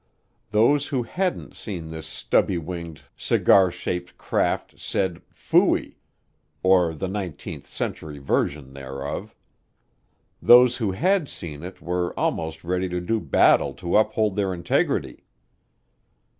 [0.49, 5.97] Those who hadn't seen the stubby winged, cigar shaped "craft" said, "Phooey,"
[6.63, 9.35] or the nineteenth century version thereof.
[10.41, 15.23] Those who had seen it were almost ready to do battle to uphold their integrity.